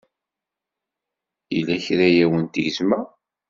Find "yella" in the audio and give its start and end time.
1.53-1.75